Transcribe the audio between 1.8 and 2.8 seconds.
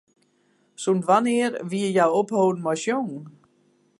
hja opholden mei